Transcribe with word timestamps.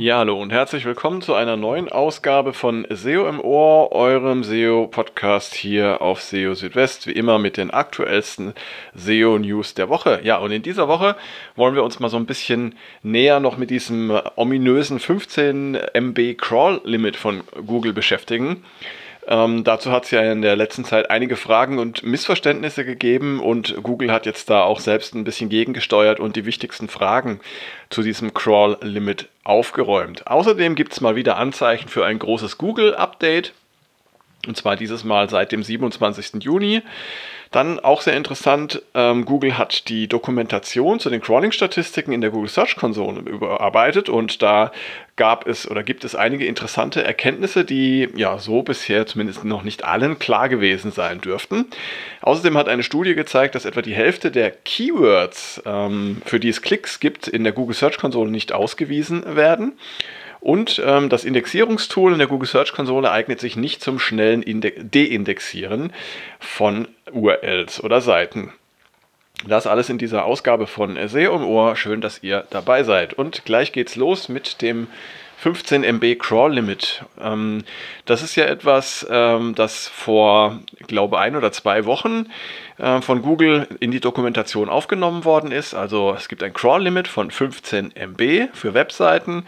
Ja, 0.00 0.16
hallo 0.16 0.40
und 0.40 0.50
herzlich 0.50 0.86
willkommen 0.86 1.20
zu 1.20 1.34
einer 1.34 1.58
neuen 1.58 1.90
Ausgabe 1.90 2.54
von 2.54 2.86
SEO 2.88 3.28
im 3.28 3.38
Ohr, 3.38 3.92
eurem 3.92 4.44
SEO-Podcast 4.44 5.52
hier 5.52 6.00
auf 6.00 6.22
SEO 6.22 6.54
Südwest, 6.54 7.06
wie 7.06 7.12
immer 7.12 7.38
mit 7.38 7.58
den 7.58 7.70
aktuellsten 7.70 8.54
SEO-News 8.94 9.74
der 9.74 9.90
Woche. 9.90 10.20
Ja, 10.22 10.38
und 10.38 10.52
in 10.52 10.62
dieser 10.62 10.88
Woche 10.88 11.16
wollen 11.54 11.74
wir 11.74 11.84
uns 11.84 12.00
mal 12.00 12.08
so 12.08 12.16
ein 12.16 12.24
bisschen 12.24 12.76
näher 13.02 13.40
noch 13.40 13.58
mit 13.58 13.68
diesem 13.68 14.18
ominösen 14.36 15.00
15 15.00 15.74
MB 15.92 16.34
Crawl-Limit 16.38 17.16
von 17.16 17.42
Google 17.66 17.92
beschäftigen. 17.92 18.64
Ähm, 19.30 19.62
dazu 19.62 19.92
hat 19.92 20.06
es 20.06 20.10
ja 20.10 20.20
in 20.32 20.42
der 20.42 20.56
letzten 20.56 20.84
Zeit 20.84 21.08
einige 21.08 21.36
Fragen 21.36 21.78
und 21.78 22.02
Missverständnisse 22.02 22.84
gegeben 22.84 23.38
und 23.38 23.80
Google 23.80 24.10
hat 24.10 24.26
jetzt 24.26 24.50
da 24.50 24.64
auch 24.64 24.80
selbst 24.80 25.14
ein 25.14 25.22
bisschen 25.22 25.48
gegengesteuert 25.48 26.18
und 26.18 26.34
die 26.34 26.44
wichtigsten 26.44 26.88
Fragen 26.88 27.38
zu 27.90 28.02
diesem 28.02 28.34
Crawl-Limit 28.34 29.28
aufgeräumt. 29.44 30.26
Außerdem 30.26 30.74
gibt 30.74 30.92
es 30.92 31.00
mal 31.00 31.14
wieder 31.14 31.36
Anzeichen 31.36 31.88
für 31.88 32.04
ein 32.04 32.18
großes 32.18 32.58
Google-Update. 32.58 33.52
Und 34.48 34.56
zwar 34.56 34.74
dieses 34.74 35.04
Mal 35.04 35.30
seit 35.30 35.52
dem 35.52 35.62
27. 35.62 36.42
Juni. 36.42 36.82
Dann 37.50 37.80
auch 37.80 38.00
sehr 38.00 38.16
interessant, 38.16 38.80
ähm, 38.94 39.24
Google 39.24 39.58
hat 39.58 39.88
die 39.88 40.06
Dokumentation 40.06 41.00
zu 41.00 41.10
den 41.10 41.20
Crawling-Statistiken 41.20 42.12
in 42.12 42.20
der 42.20 42.30
Google 42.30 42.48
Search 42.48 42.76
Konsole 42.76 43.22
überarbeitet 43.22 44.08
und 44.08 44.40
da 44.40 44.70
gab 45.16 45.48
es 45.48 45.68
oder 45.68 45.82
gibt 45.82 46.04
es 46.04 46.14
einige 46.14 46.46
interessante 46.46 47.02
Erkenntnisse, 47.02 47.64
die 47.64 48.08
ja 48.14 48.38
so 48.38 48.62
bisher 48.62 49.04
zumindest 49.06 49.44
noch 49.44 49.64
nicht 49.64 49.82
allen 49.84 50.20
klar 50.20 50.48
gewesen 50.48 50.92
sein 50.92 51.20
dürften. 51.20 51.66
Außerdem 52.22 52.56
hat 52.56 52.68
eine 52.68 52.84
Studie 52.84 53.16
gezeigt, 53.16 53.56
dass 53.56 53.64
etwa 53.64 53.82
die 53.82 53.94
Hälfte 53.94 54.30
der 54.30 54.52
Keywords, 54.52 55.60
ähm, 55.66 56.22
für 56.24 56.38
die 56.38 56.50
es 56.50 56.62
Klicks 56.62 57.00
gibt, 57.00 57.26
in 57.26 57.42
der 57.42 57.52
Google 57.52 57.74
Search 57.74 57.98
Konsole 57.98 58.30
nicht 58.30 58.52
ausgewiesen 58.52 59.34
werden. 59.34 59.72
Und 60.40 60.80
ähm, 60.84 61.08
das 61.08 61.24
Indexierungstool 61.24 62.12
in 62.12 62.18
der 62.18 62.28
Google 62.28 62.48
Search 62.48 62.72
Konsole 62.72 63.10
eignet 63.10 63.40
sich 63.40 63.56
nicht 63.56 63.82
zum 63.82 63.98
schnellen 63.98 64.42
Inde 64.42 64.72
Deindexieren 64.72 65.92
von 66.38 66.88
URLs 67.12 67.82
oder 67.82 68.00
Seiten. 68.00 68.52
Das 69.46 69.66
alles 69.66 69.88
in 69.88 69.98
dieser 69.98 70.24
Ausgabe 70.24 70.66
von 70.66 70.98
SEO 71.08 71.36
im 71.36 71.44
Ohr. 71.44 71.76
Schön, 71.76 72.00
dass 72.00 72.22
ihr 72.22 72.46
dabei 72.50 72.82
seid. 72.84 73.14
Und 73.14 73.44
gleich 73.44 73.72
geht's 73.72 73.96
los 73.96 74.28
mit 74.28 74.60
dem 74.60 74.86
15 75.38 75.84
MB 75.84 76.18
Crawl 76.18 76.52
Limit. 76.52 77.02
Ähm, 77.18 77.64
das 78.04 78.22
ist 78.22 78.36
ja 78.36 78.44
etwas, 78.44 79.06
ähm, 79.10 79.54
das 79.54 79.88
vor, 79.88 80.58
glaube 80.86 81.18
ein 81.18 81.34
oder 81.34 81.50
zwei 81.52 81.86
Wochen 81.86 82.26
äh, 82.76 83.00
von 83.00 83.22
Google 83.22 83.66
in 83.80 83.90
die 83.90 84.00
Dokumentation 84.00 84.68
aufgenommen 84.68 85.24
worden 85.24 85.50
ist. 85.50 85.72
Also 85.72 86.14
es 86.14 86.28
gibt 86.28 86.42
ein 86.42 86.52
Crawl 86.52 86.82
Limit 86.82 87.08
von 87.08 87.30
15 87.30 87.92
MB 87.96 88.50
für 88.52 88.74
Webseiten 88.74 89.46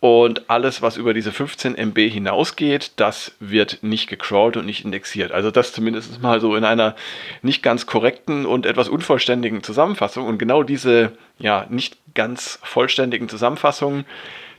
und 0.00 0.50
alles, 0.50 0.82
was 0.82 0.96
über 0.98 1.14
diese 1.14 1.32
15 1.32 1.74
MB 1.74 2.10
hinausgeht, 2.10 2.92
das 2.96 3.32
wird 3.40 3.78
nicht 3.82 4.08
gecrawlt 4.08 4.56
und 4.56 4.66
nicht 4.66 4.84
indexiert. 4.84 5.32
Also 5.32 5.50
das 5.50 5.72
zumindest 5.72 6.20
mal 6.20 6.40
so 6.40 6.54
in 6.54 6.64
einer 6.64 6.94
nicht 7.40 7.62
ganz 7.62 7.86
korrekten 7.86 8.44
und 8.44 8.66
etwas 8.66 8.88
unvollständigen 8.88 9.62
Zusammenfassung. 9.62 10.26
Und 10.26 10.38
genau 10.38 10.62
diese 10.62 11.12
ja 11.38 11.66
nicht 11.70 11.96
ganz 12.14 12.58
vollständigen 12.62 13.28
Zusammenfassungen, 13.28 14.04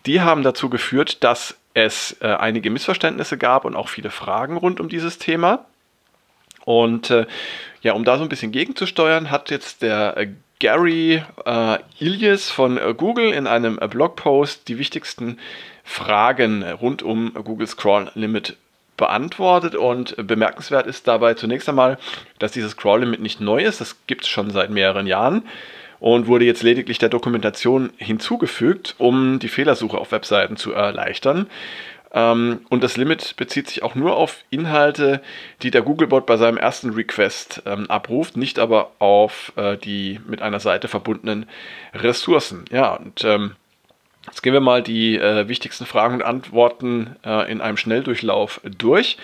die 0.07 0.21
haben 0.21 0.41
dazu 0.41 0.69
geführt, 0.69 1.23
dass 1.23 1.55
es 1.75 2.17
äh, 2.21 2.27
einige 2.27 2.71
Missverständnisse 2.71 3.37
gab 3.37 3.63
und 3.63 3.75
auch 3.75 3.89
viele 3.89 4.09
Fragen 4.09 4.57
rund 4.57 4.79
um 4.79 4.89
dieses 4.89 5.19
Thema. 5.19 5.65
Und 6.65 7.11
äh, 7.11 7.27
ja, 7.81 7.93
um 7.93 8.03
da 8.03 8.17
so 8.17 8.23
ein 8.23 8.29
bisschen 8.29 8.51
gegenzusteuern, 8.51 9.29
hat 9.29 9.51
jetzt 9.51 9.83
der 9.83 10.17
äh, 10.17 10.29
Gary 10.59 11.23
äh, 11.45 11.77
Ilias 11.99 12.49
von 12.49 12.77
äh, 12.77 12.93
Google 12.95 13.31
in 13.31 13.47
einem 13.47 13.77
äh, 13.79 13.87
Blogpost 13.87 14.67
die 14.67 14.79
wichtigsten 14.79 15.37
Fragen 15.83 16.63
rund 16.63 17.03
um 17.03 17.33
Googles 17.33 17.77
Crawl 17.77 18.11
Limit 18.15 18.57
beantwortet 18.97 19.75
und 19.75 20.15
bemerkenswert 20.17 20.87
ist 20.87 21.07
dabei 21.07 21.35
zunächst 21.35 21.69
einmal, 21.69 21.99
dass 22.39 22.51
dieses 22.51 22.75
Crawl 22.75 23.01
Limit 23.01 23.21
nicht 23.21 23.39
neu 23.39 23.63
ist, 23.63 23.79
das 23.79 23.95
gibt 24.07 24.23
es 24.23 24.29
schon 24.29 24.49
seit 24.49 24.71
mehreren 24.71 25.05
Jahren 25.05 25.43
und 25.99 26.27
wurde 26.27 26.45
jetzt 26.45 26.63
lediglich 26.63 26.97
der 26.97 27.09
Dokumentation 27.09 27.91
hinzugefügt, 27.97 28.95
um 28.97 29.39
die 29.39 29.47
Fehlersuche 29.47 29.97
auf 29.97 30.11
Webseiten 30.11 30.57
zu 30.57 30.73
erleichtern. 30.73 31.47
Ähm, 32.17 32.61
und 32.69 32.83
das 32.83 32.97
Limit 32.97 33.35
bezieht 33.37 33.67
sich 33.67 33.83
auch 33.83 33.93
nur 33.93 34.17
auf 34.17 34.43
Inhalte, 34.49 35.21
die 35.61 35.69
der 35.69 35.83
Googlebot 35.83 36.25
bei 36.25 36.35
seinem 36.37 36.57
ersten 36.57 36.89
Request 36.89 37.61
ähm, 37.67 37.89
abruft, 37.91 38.37
nicht 38.37 38.57
aber 38.57 38.91
auf 38.97 39.53
äh, 39.55 39.77
die 39.77 40.19
mit 40.25 40.41
einer 40.41 40.59
Seite 40.59 40.87
verbundenen 40.87 41.45
Ressourcen. 41.93 42.65
Ja, 42.71 42.95
und 42.95 43.23
ähm, 43.23 43.55
jetzt 44.25 44.41
gehen 44.41 44.53
wir 44.53 44.61
mal 44.61 44.81
die 44.81 45.15
äh, 45.15 45.47
wichtigsten 45.47 45.85
Fragen 45.85 46.15
und 46.15 46.23
Antworten 46.23 47.15
äh, 47.23 47.51
in 47.51 47.61
einem 47.61 47.77
Schnelldurchlauf 47.77 48.61
durch. 48.63 49.17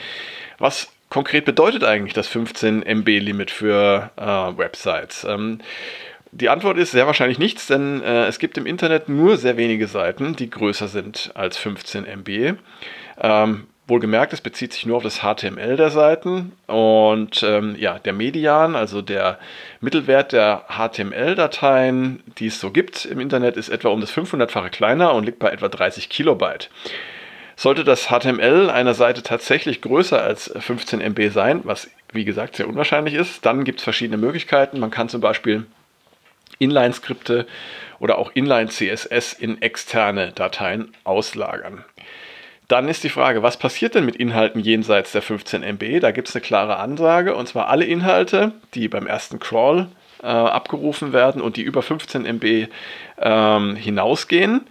Was 0.60 0.94
konkret 1.10 1.46
bedeutet 1.46 1.84
eigentlich 1.84 2.14
das 2.14 2.28
15 2.28 2.84
MB 2.84 3.08
Limit 3.08 3.50
für 3.50 4.12
äh, 4.18 4.24
Websites? 4.24 5.24
Ähm, 5.28 5.62
die 6.34 6.50
Antwort 6.50 6.78
ist 6.78 6.92
sehr 6.92 7.06
wahrscheinlich 7.06 7.40
nichts, 7.40 7.68
denn 7.68 8.02
äh, 8.02 8.26
es 8.26 8.40
gibt 8.40 8.58
im 8.58 8.66
Internet 8.66 9.08
nur 9.08 9.38
sehr 9.38 9.58
wenige 9.58 9.88
Seiten, 9.88 10.36
die 10.36 10.50
größer 10.50 10.88
sind 10.88 11.32
als 11.36 11.58
15 11.58 12.06
MB. 12.06 12.56
Ähm, 13.22 13.68
wohlgemerkt, 13.88 14.34
es 14.34 14.42
bezieht 14.42 14.74
sich 14.74 14.86
nur 14.86 14.98
auf 14.98 15.04
das 15.04 15.20
HTML 15.20 15.76
der 15.76 15.90
Seiten 15.90 16.54
und 16.68 17.44
ähm, 17.44 17.76
ja, 17.78 18.00
der 18.00 18.14
Median, 18.14 18.76
also 18.76 19.02
der 19.02 19.38
Mittelwert 19.82 20.32
der 20.32 20.66
HTML-Dateien, 20.70 22.24
die 22.40 22.48
es 22.48 22.60
so 22.60 22.72
gibt 22.72 23.06
im 23.06 23.20
Internet, 23.20 23.58
ist 23.58 23.70
etwa 23.70 23.90
um 23.90 24.02
das 24.02 24.12
500-fache 24.14 24.70
kleiner 24.70 25.14
und 25.14 25.26
liegt 25.26 25.40
bei 25.40 25.50
etwa 25.50 25.68
30 25.68 26.10
Kilobyte. 26.10 26.70
Sollte 27.56 27.84
das 27.84 28.08
HTML 28.08 28.72
einer 28.72 28.96
Seite 28.96 29.22
tatsächlich 29.22 29.82
größer 29.82 30.20
als 30.20 30.52
15 30.58 31.02
MB 31.02 31.32
sein, 31.32 31.62
was 31.64 31.90
wie 32.12 32.26
gesagt 32.26 32.56
sehr 32.56 32.68
unwahrscheinlich 32.68 33.14
ist, 33.14 33.46
dann 33.46 33.64
gibt 33.64 33.80
es 33.80 33.84
verschiedene 33.84 34.18
Möglichkeiten. 34.18 34.80
Man 34.80 34.92
kann 34.92 35.10
zum 35.10 35.22
Beispiel 35.22 35.66
Inline-Skripte 36.60 37.48
oder 38.00 38.18
auch 38.18 38.32
Inline-CSS 38.34 39.34
in 39.34 39.62
externe 39.62 40.32
Dateien 40.32 40.94
auslagern. 41.04 41.84
Dann 42.68 42.88
ist 42.88 43.04
die 43.04 43.10
Frage, 43.10 43.44
was 43.44 43.58
passiert 43.58 43.96
denn 43.96 44.06
mit 44.06 44.16
Inhalten 44.16 44.62
jenseits 44.62 45.12
der 45.12 45.22
15 45.22 45.64
MB? 45.64 46.00
Da 46.00 46.12
gibt 46.12 46.30
es 46.30 46.36
eine 46.36 46.42
klare 46.42 46.78
Ansage, 46.78 47.36
und 47.36 47.48
zwar 47.48 47.68
alle 47.68 47.86
Inhalte, 47.86 48.54
die 48.74 48.88
beim 48.88 49.06
ersten 49.06 49.40
Crawl 49.40 49.88
äh, 50.22 50.28
abgerufen 50.28 51.14
werden 51.14 51.42
und 51.42 51.58
die 51.58 51.62
über 51.62 51.82
15 51.82 52.26
MB 52.26 52.68
ähm, 53.20 53.76
hinausgehen, 53.76 54.62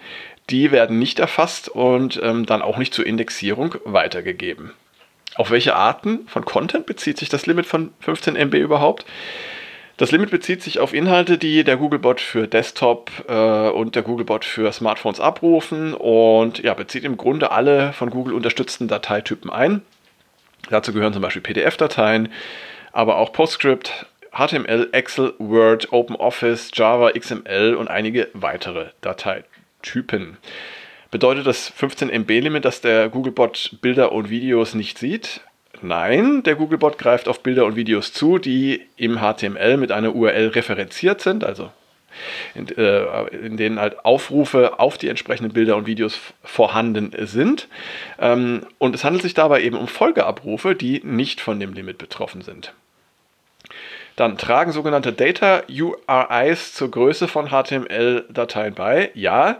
die 0.50 0.72
werden 0.72 0.98
nicht 0.98 1.18
erfasst 1.18 1.68
und 1.68 2.20
ähm, 2.22 2.46
dann 2.46 2.62
auch 2.62 2.78
nicht 2.78 2.94
zur 2.94 3.06
Indexierung 3.06 3.76
weitergegeben. 3.84 4.72
Auf 5.34 5.50
welche 5.50 5.76
Arten 5.76 6.26
von 6.26 6.44
Content 6.44 6.86
bezieht 6.86 7.18
sich 7.18 7.28
das 7.28 7.46
Limit 7.46 7.66
von 7.66 7.92
15 8.00 8.36
MB 8.36 8.54
überhaupt? 8.54 9.06
Das 10.02 10.10
Limit 10.10 10.30
bezieht 10.32 10.64
sich 10.64 10.80
auf 10.80 10.94
Inhalte, 10.94 11.38
die 11.38 11.62
der 11.62 11.76
Googlebot 11.76 12.20
für 12.20 12.48
Desktop 12.48 13.12
äh, 13.28 13.68
und 13.68 13.94
der 13.94 14.02
Googlebot 14.02 14.44
für 14.44 14.72
Smartphones 14.72 15.20
abrufen 15.20 15.94
und 15.94 16.58
ja, 16.58 16.74
bezieht 16.74 17.04
im 17.04 17.16
Grunde 17.16 17.52
alle 17.52 17.92
von 17.92 18.10
Google 18.10 18.34
unterstützten 18.34 18.88
Dateitypen 18.88 19.48
ein. 19.48 19.82
Dazu 20.70 20.92
gehören 20.92 21.12
zum 21.12 21.22
Beispiel 21.22 21.40
PDF-Dateien, 21.40 22.32
aber 22.90 23.14
auch 23.14 23.32
PostScript, 23.32 24.06
HTML, 24.32 24.88
Excel, 24.90 25.34
Word, 25.38 25.92
OpenOffice, 25.92 26.72
Java, 26.74 27.12
XML 27.12 27.76
und 27.76 27.86
einige 27.86 28.28
weitere 28.32 28.86
Dateitypen. 29.02 30.36
Bedeutet 31.12 31.46
das 31.46 31.68
15 31.68 32.10
MB-Limit, 32.10 32.64
dass 32.64 32.80
der 32.80 33.08
Googlebot 33.08 33.78
Bilder 33.80 34.10
und 34.10 34.30
Videos 34.30 34.74
nicht 34.74 34.98
sieht? 34.98 35.42
Nein, 35.82 36.42
der 36.44 36.54
Googlebot 36.54 36.98
greift 36.98 37.28
auf 37.28 37.42
Bilder 37.42 37.64
und 37.64 37.76
Videos 37.76 38.12
zu, 38.12 38.38
die 38.38 38.82
im 38.96 39.18
HTML 39.18 39.76
mit 39.76 39.92
einer 39.92 40.14
URL 40.14 40.48
referenziert 40.48 41.20
sind, 41.20 41.44
also 41.44 41.70
in, 42.54 42.68
äh, 42.76 43.26
in, 43.28 43.56
denen 43.56 43.80
halt 43.80 44.04
Aufrufe 44.04 44.78
auf 44.78 44.98
die 44.98 45.08
entsprechenden 45.08 45.52
Bilder 45.52 45.76
und 45.76 45.86
Videos 45.86 46.18
vorhanden 46.44 47.12
sind. 47.26 47.68
Ähm, 48.18 48.66
und 48.78 48.94
es 48.94 49.04
handelt 49.04 49.22
sich 49.22 49.34
dabei 49.34 49.62
eben 49.62 49.76
um 49.76 49.88
Folgeabrufe, 49.88 50.74
die 50.74 51.00
nicht 51.04 51.40
von 51.40 51.58
dem 51.58 51.72
Limit 51.72 51.98
betroffen 51.98 52.42
sind. 52.42 52.72
Dann 54.16 54.36
tragen 54.36 54.72
sogenannte 54.72 55.12
Data 55.12 55.62
URIs 55.68 56.74
zur 56.74 56.90
Größe 56.90 57.28
von 57.28 57.48
HTML-Dateien 57.48 58.74
bei. 58.74 59.10
Ja, 59.14 59.58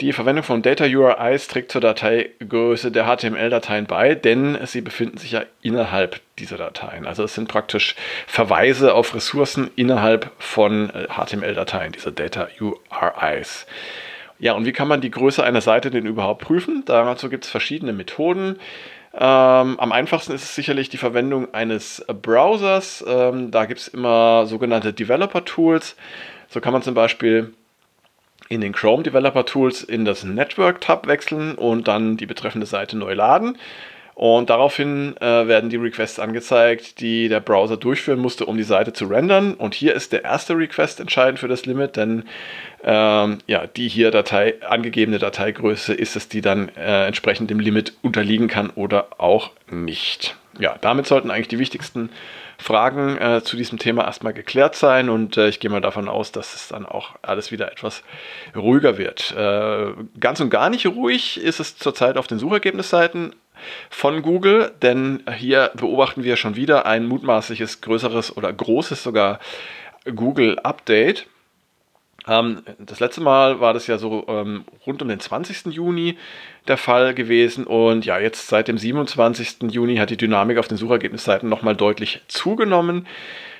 die 0.00 0.12
Verwendung 0.12 0.42
von 0.42 0.62
Data 0.62 0.84
URIs 0.84 1.48
trägt 1.48 1.70
zur 1.70 1.80
Dateigröße 1.80 2.90
der 2.90 3.04
HTML-Dateien 3.04 3.86
bei, 3.86 4.14
denn 4.14 4.58
sie 4.64 4.80
befinden 4.80 5.18
sich 5.18 5.32
ja 5.32 5.42
innerhalb 5.60 6.20
dieser 6.38 6.56
Dateien. 6.56 7.06
Also 7.06 7.24
es 7.24 7.34
sind 7.34 7.48
praktisch 7.48 7.94
Verweise 8.26 8.94
auf 8.94 9.14
Ressourcen 9.14 9.70
innerhalb 9.76 10.30
von 10.38 10.88
HTML-Dateien, 10.88 11.88
äh, 11.88 11.92
diese 11.92 12.10
Data 12.10 12.48
URIs. 12.58 13.66
Ja, 14.38 14.54
und 14.54 14.64
wie 14.64 14.72
kann 14.72 14.88
man 14.88 15.00
die 15.00 15.10
Größe 15.10 15.44
einer 15.44 15.60
Seite 15.60 15.90
denn 15.90 16.06
überhaupt 16.06 16.42
prüfen? 16.42 16.82
Dazu 16.86 17.28
gibt 17.28 17.44
es 17.44 17.50
verschiedene 17.50 17.92
Methoden. 17.92 18.58
Ähm, 19.14 19.78
am 19.78 19.92
einfachsten 19.92 20.32
ist 20.32 20.42
es 20.42 20.54
sicherlich 20.54 20.88
die 20.88 20.96
Verwendung 20.96 21.52
eines 21.52 22.04
Browsers. 22.08 23.04
Ähm, 23.06 23.50
da 23.50 23.66
gibt 23.66 23.80
es 23.80 23.88
immer 23.88 24.46
sogenannte 24.46 24.94
Developer-Tools. 24.94 25.96
So 26.48 26.60
kann 26.60 26.72
man 26.72 26.82
zum 26.82 26.94
Beispiel 26.94 27.52
in 28.48 28.60
den 28.60 28.72
Chrome 28.72 29.02
Developer 29.02 29.44
Tools 29.44 29.82
in 29.82 30.04
das 30.04 30.24
Network 30.24 30.80
Tab 30.80 31.06
wechseln 31.06 31.54
und 31.54 31.88
dann 31.88 32.16
die 32.16 32.26
betreffende 32.26 32.66
Seite 32.66 32.96
neu 32.96 33.14
laden. 33.14 33.58
Und 34.14 34.50
daraufhin 34.50 35.16
äh, 35.20 35.48
werden 35.48 35.70
die 35.70 35.76
Requests 35.76 36.18
angezeigt, 36.18 37.00
die 37.00 37.28
der 37.28 37.40
Browser 37.40 37.78
durchführen 37.78 38.18
musste, 38.18 38.44
um 38.44 38.56
die 38.56 38.62
Seite 38.62 38.92
zu 38.92 39.06
rendern. 39.06 39.54
Und 39.54 39.74
hier 39.74 39.94
ist 39.94 40.12
der 40.12 40.22
erste 40.22 40.56
Request 40.56 41.00
entscheidend 41.00 41.38
für 41.38 41.48
das 41.48 41.64
Limit, 41.64 41.96
denn 41.96 42.24
ähm, 42.84 43.38
ja, 43.46 43.66
die 43.66 43.88
hier 43.88 44.10
Datei, 44.10 44.54
angegebene 44.68 45.18
Dateigröße 45.18 45.94
ist 45.94 46.16
es, 46.16 46.28
die 46.28 46.42
dann 46.42 46.68
äh, 46.76 47.06
entsprechend 47.06 47.50
dem 47.50 47.60
Limit 47.60 47.94
unterliegen 48.02 48.48
kann 48.48 48.70
oder 48.70 49.08
auch 49.18 49.50
nicht. 49.70 50.36
Ja, 50.58 50.76
damit 50.80 51.06
sollten 51.06 51.30
eigentlich 51.30 51.48
die 51.48 51.58
wichtigsten 51.58 52.10
Fragen 52.58 53.18
äh, 53.18 53.42
zu 53.42 53.56
diesem 53.56 53.78
Thema 53.78 54.04
erstmal 54.04 54.32
geklärt 54.32 54.76
sein 54.76 55.08
und 55.08 55.36
äh, 55.36 55.48
ich 55.48 55.60
gehe 55.60 55.70
mal 55.70 55.80
davon 55.80 56.08
aus, 56.08 56.32
dass 56.32 56.54
es 56.54 56.68
dann 56.68 56.86
auch 56.86 57.16
alles 57.22 57.50
wieder 57.50 57.72
etwas 57.72 58.02
ruhiger 58.54 58.98
wird. 58.98 59.34
Äh, 59.36 59.92
ganz 60.20 60.40
und 60.40 60.50
gar 60.50 60.70
nicht 60.70 60.86
ruhig 60.86 61.40
ist 61.40 61.60
es 61.60 61.76
zurzeit 61.76 62.16
auf 62.16 62.26
den 62.26 62.38
Suchergebnisseiten 62.38 63.34
von 63.90 64.22
Google, 64.22 64.72
denn 64.82 65.22
hier 65.36 65.70
beobachten 65.74 66.24
wir 66.24 66.36
schon 66.36 66.56
wieder 66.56 66.86
ein 66.86 67.06
mutmaßliches 67.06 67.80
größeres 67.80 68.36
oder 68.36 68.52
großes 68.52 69.02
sogar 69.02 69.40
Google 70.04 70.58
Update. 70.60 71.26
Ähm, 72.28 72.62
das 72.78 73.00
letzte 73.00 73.20
Mal 73.20 73.60
war 73.60 73.74
das 73.74 73.86
ja 73.86 73.98
so 73.98 74.24
ähm, 74.28 74.64
rund 74.86 75.02
um 75.02 75.08
den 75.08 75.20
20. 75.20 75.66
Juni 75.66 76.16
der 76.68 76.76
Fall 76.76 77.14
gewesen 77.14 77.64
und 77.64 78.04
ja, 78.04 78.18
jetzt 78.18 78.48
seit 78.48 78.68
dem 78.68 78.78
27. 78.78 79.70
Juni 79.70 79.96
hat 79.96 80.10
die 80.10 80.16
Dynamik 80.16 80.58
auf 80.58 80.68
den 80.68 80.78
Suchergebnisseiten 80.78 81.48
nochmal 81.48 81.74
deutlich 81.74 82.22
zugenommen. 82.28 83.06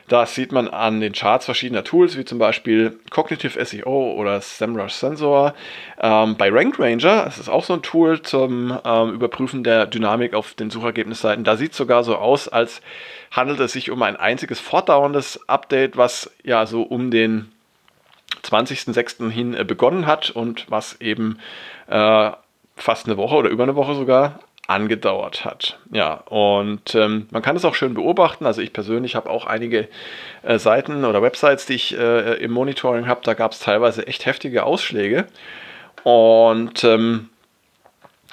Das 0.09 0.35
sieht 0.35 0.53
man 0.53 0.69
an 0.69 1.01
den 1.01 1.13
Charts 1.13 1.45
verschiedener 1.45 1.85
Tools, 1.85 2.19
wie 2.19 2.25
zum 2.25 2.39
Beispiel 2.39 2.99
Cognitive 3.11 3.65
SEO 3.65 4.13
oder 4.13 4.41
SEMrush 4.41 4.93
Sensor. 4.93 5.55
Ähm, 6.01 6.37
bei 6.37 6.51
Rank 6.51 6.79
Ranger, 6.79 7.25
das 7.25 7.39
ist 7.39 7.49
auch 7.49 7.65
so 7.65 7.75
ein 7.75 7.83
Tool 7.83 8.21
zum 8.21 8.79
ähm, 8.85 9.15
Überprüfen 9.15 9.65
der 9.65 9.87
Dynamik 9.87 10.35
auf 10.35 10.55
den 10.55 10.71
Suchergebnisseiten, 10.71 11.45
da 11.45 11.57
sieht 11.57 11.73
es 11.73 11.79
sogar 11.79 12.05
so 12.05 12.17
aus, 12.17 12.49
als 12.49 12.83
handelt 13.31 13.61
es 13.61 13.73
sich 13.73 13.91
um 13.91 14.03
ein 14.03 14.17
einziges 14.17 14.61
fortdauerndes 14.61 15.49
Update, 15.49 15.97
was 15.97 16.31
ja 16.43 16.67
so 16.67 16.83
um 16.83 17.11
den 17.11 17.52
20.06. 18.45 19.31
hin 19.31 19.55
äh, 19.55 19.65
begonnen 19.65 20.07
hat 20.07 20.31
und 20.31 20.71
was 20.71 21.01
eben 21.01 21.39
äh, 21.89 22.31
fast 22.77 23.07
eine 23.07 23.17
Woche 23.17 23.37
oder 23.37 23.51
über 23.51 23.63
eine 23.63 23.77
Woche 23.77 23.95
sogar 23.95 24.41
angedauert 24.67 25.45
hat. 25.45 25.79
Ja, 25.91 26.15
und 26.15 26.95
ähm, 26.95 27.27
man 27.31 27.43
kann 27.43 27.57
es 27.57 27.65
auch 27.65 27.75
schön 27.75 27.95
beobachten. 27.95 28.47
Also 28.47 28.63
ich 28.63 28.73
persönlich 28.73 29.15
habe 29.15 29.29
auch 29.29 29.47
einige 29.47 29.89
äh, 30.43 30.59
Seiten 30.59 31.05
oder 31.05 31.21
Websites, 31.21 31.67
die 31.67 31.75
ich 31.75 31.97
äh, 31.97 32.35
im 32.35 32.53
Monitoring 32.53 33.07
habe. 33.07 33.21
Da 33.25 33.35
gab 33.35 33.53
es 33.53 33.61
teilweise 33.61 34.07
echt 34.07 34.25
heftige 34.25 34.65
Ausschläge. 34.65 35.27
Und 36.05 36.85
ähm, 36.85 37.29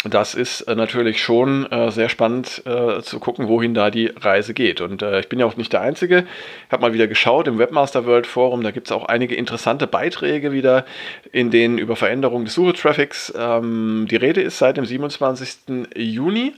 das 0.06 0.34
ist 0.34 0.62
äh, 0.62 0.76
natürlich 0.76 1.22
schon 1.22 1.70
äh, 1.72 1.92
sehr 1.92 2.08
spannend 2.08 2.62
äh, 2.66 3.02
zu 3.02 3.20
gucken, 3.20 3.50
wohin 3.50 3.74
da 3.74 3.92
die 3.92 4.08
Reise 4.08 4.54
geht. 4.54 4.80
Und 4.80 5.02
äh, 5.02 5.20
ich 5.20 5.28
bin 5.28 5.40
ja 5.40 5.46
auch 5.46 5.58
nicht 5.58 5.74
der 5.74 5.82
Einzige. 5.82 6.26
Ich 6.68 6.72
habe 6.72 6.82
mal 6.82 6.94
wieder 6.94 7.08
geschaut 7.08 7.50
im 7.50 7.58
Webmaster 7.58 8.06
World 8.06 8.26
Forum, 8.26 8.64
da 8.64 8.72
gibt 8.72 8.88
es 8.88 8.92
auch 8.94 9.06
einige 9.06 9.36
interessante 9.36 9.88
Beiträge 9.88 10.54
wieder, 10.54 10.86
in 11.34 11.52
denen 11.52 11.78
über 11.78 11.98
Veränderungen 11.98 12.46
des 12.46 12.54
Suchetraffics 12.54 13.34
ähm, 13.38 14.08
die 14.10 14.16
Rede 14.16 14.42
ist 14.42 14.58
seit 14.58 14.78
dem 14.78 14.86
27. 14.86 15.88
Juni. 15.96 16.54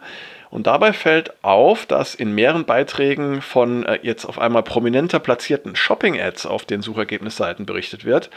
Und 0.52 0.68
dabei 0.68 0.92
fällt 0.92 1.34
auf, 1.44 1.86
dass 1.86 2.14
in 2.14 2.36
mehreren 2.36 2.66
Beiträgen 2.66 3.42
von 3.42 3.86
äh, 3.86 4.00
jetzt 4.04 4.26
auf 4.26 4.38
einmal 4.38 4.64
prominenter 4.64 5.20
platzierten 5.20 5.78
Shopping-Ads 5.78 6.46
auf 6.46 6.66
den 6.66 6.82
Suchergebnisseiten 6.82 7.66
berichtet 7.66 8.04
wird. 8.04 8.30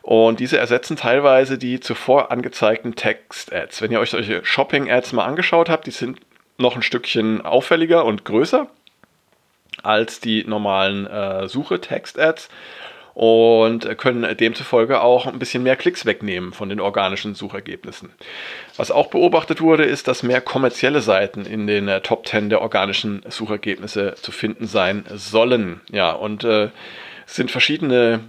Und 0.00 0.38
diese 0.38 0.58
ersetzen 0.58 0.96
teilweise 0.96 1.58
die 1.58 1.80
zuvor 1.80 2.30
angezeigten 2.30 2.94
Text-Ads. 2.94 3.82
Wenn 3.82 3.90
ihr 3.90 3.98
euch 3.98 4.10
solche 4.10 4.44
Shopping-Ads 4.44 5.12
mal 5.12 5.24
angeschaut 5.24 5.68
habt, 5.68 5.88
die 5.88 5.90
sind 5.90 6.20
noch 6.56 6.76
ein 6.76 6.82
Stückchen 6.82 7.44
auffälliger 7.44 8.04
und 8.04 8.24
größer 8.24 8.68
als 9.82 10.20
die 10.20 10.44
normalen 10.44 11.06
äh, 11.08 11.48
Suche-Text-Ads 11.48 12.48
und 13.16 13.96
können 13.96 14.36
demzufolge 14.36 15.00
auch 15.00 15.24
ein 15.24 15.38
bisschen 15.38 15.62
mehr 15.62 15.76
Klicks 15.76 16.04
wegnehmen 16.04 16.52
von 16.52 16.68
den 16.68 16.80
organischen 16.80 17.34
Suchergebnissen. 17.34 18.10
Was 18.76 18.90
auch 18.90 19.06
beobachtet 19.06 19.62
wurde, 19.62 19.84
ist, 19.84 20.06
dass 20.06 20.22
mehr 20.22 20.42
kommerzielle 20.42 21.00
Seiten 21.00 21.46
in 21.46 21.66
den 21.66 21.88
äh, 21.88 22.02
Top 22.02 22.28
10 22.28 22.50
der 22.50 22.60
organischen 22.60 23.22
Suchergebnisse 23.26 24.16
zu 24.20 24.32
finden 24.32 24.66
sein 24.66 25.06
sollen. 25.14 25.80
Ja, 25.90 26.12
und 26.12 26.44
äh, 26.44 26.68
es 27.26 27.36
sind 27.36 27.50
verschiedene 27.50 28.20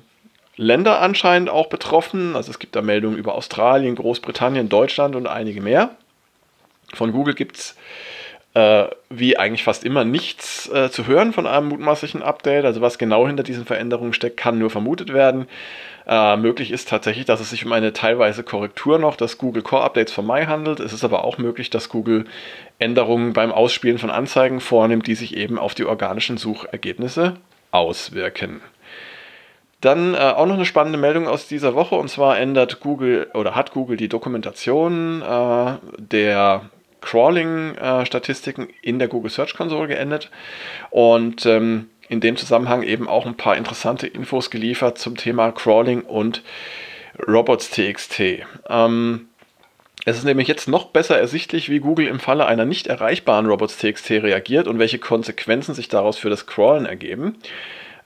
Länder 0.56 1.02
anscheinend 1.02 1.50
auch 1.50 1.68
betroffen. 1.68 2.38
Also 2.38 2.52
es 2.52 2.58
gibt 2.58 2.78
da 2.78 2.82
Meldungen 2.82 3.18
über 3.18 3.36
Australien, 3.36 3.94
Großbritannien, 3.94 4.70
Deutschland 4.70 5.18
und 5.18 5.28
einige 5.28 5.60
mehr. 5.60 5.98
Von 6.94 7.12
Google 7.12 7.34
gibt 7.34 7.58
es 7.58 7.76
äh, 8.58 8.88
wie 9.12 9.38
eigentlich 9.38 9.64
fast 9.64 9.84
immer 9.84 10.04
nichts 10.04 10.68
äh, 10.70 10.90
zu 10.90 11.06
hören 11.06 11.32
von 11.32 11.46
einem 11.46 11.68
mutmaßlichen 11.68 12.24
Update. 12.24 12.66
Also 12.66 12.82
was 12.82 12.98
genau 12.98 13.28
hinter 13.28 13.44
diesen 13.44 13.66
Veränderungen 13.66 14.14
steckt, 14.14 14.38
kann 14.38 14.58
nur 14.58 14.72
vermutet 14.72 15.14
werden. 15.14 15.48
Äh, 16.08 16.38
möglich 16.38 16.72
ist 16.72 16.90
tatsächlich, 16.90 17.26
dass 17.26 17.40
es 17.40 17.52
sich 17.52 17.66
um 17.68 17.72
eine 17.72 17.94
teilweise 17.94 18.42
Korrektur 18.42 18.98
noch 18.98 19.16
des 19.16 19.38
Google 19.38 19.62
Core 19.62 19.84
Updates 19.84 20.12
vom 20.12 20.26
Mai 20.26 20.46
handelt. 20.48 20.80
Es 20.80 20.92
ist 20.92 21.04
aber 21.04 21.24
auch 21.24 21.38
möglich, 21.38 21.70
dass 21.70 21.90
Google 21.90 22.26
Änderungen 22.80 23.34
beim 23.34 23.52
Ausspielen 23.52 24.00
von 24.00 24.10
Anzeigen 24.10 24.60
vornimmt, 24.60 25.06
die 25.06 25.16
sich 25.16 25.38
eben 25.38 25.60
auf 25.60 25.76
die 25.76 25.86
organischen 25.86 26.38
Suchergebnisse 26.38 27.36
auswirken. 27.70 28.62
Dann 29.82 30.16
äh, 30.16 30.18
auch 30.18 30.48
noch 30.48 30.56
eine 30.56 30.66
spannende 30.66 30.98
Meldung 30.98 31.28
aus 31.28 31.48
dieser 31.48 31.76
Woche 31.76 31.94
und 31.94 32.10
zwar 32.10 32.40
ändert 32.40 32.80
Google 32.80 33.28
oder 33.36 33.54
hat 33.54 33.72
Google 33.72 33.98
die 33.98 34.10
Dokumentation 34.10 35.22
äh, 35.22 35.74
der 36.00 36.72
Crawling-Statistiken 37.02 38.68
in 38.82 39.00
der 39.00 39.08
Google 39.08 39.32
Search 39.32 39.56
Console 39.56 39.88
geendet 39.88 40.30
und 40.90 41.46
ähm, 41.46 41.90
in 42.10 42.22
dem 42.22 42.38
Zusammenhang 42.38 42.84
eben 42.84 43.08
auch 43.08 43.26
ein 43.26 43.38
paar 43.38 43.58
interessante 43.58 44.08
Infos 44.08 44.50
geliefert 44.50 44.98
zum 44.98 45.18
Thema 45.18 45.52
Crawling 45.52 46.02
und 46.02 46.42
Robots.txt. 47.28 48.22
Ähm, 48.70 49.28
es 50.06 50.18
ist 50.18 50.24
nämlich 50.24 50.48
jetzt 50.48 50.70
noch 50.70 50.86
besser 50.86 51.20
ersichtlich, 51.20 51.70
wie 51.70 51.80
Google 51.80 52.08
im 52.08 52.20
Falle 52.20 52.46
einer 52.46 52.66
nicht 52.66 52.88
erreichbaren 52.88 53.46
Robots.txt 53.48 54.10
reagiert 54.12 54.68
und 54.68 54.80
welche 54.80 55.00
Konsequenzen 55.00 55.76
sich 55.76 55.90
daraus 55.90 56.18
für 56.18 56.30
das 56.30 56.46
Crawlen 56.46 56.86
ergeben. 56.86 57.36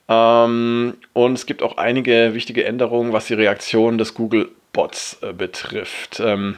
Ähm, 0.07 0.97
und 1.13 1.33
es 1.33 1.45
gibt 1.45 1.61
auch 1.61 1.77
einige 1.77 2.33
wichtige 2.33 2.65
Änderungen, 2.65 3.13
was 3.13 3.27
die 3.27 3.35
Reaktion 3.35 3.97
des 3.97 4.13
Google 4.13 4.49
Bots 4.73 5.19
äh, 5.21 5.33
betrifft. 5.33 6.19
Ähm, 6.19 6.57